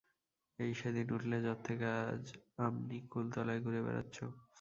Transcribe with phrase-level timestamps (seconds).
[0.59, 2.25] এই সেদিন উঠলে জ্বর থেকে আজ
[2.59, 4.17] আমনি কুলতলায় ঘুরে বেড়াচ্চ!